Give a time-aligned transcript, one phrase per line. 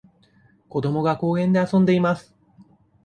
[0.67, 2.33] 子どもが公園で遊んでいます。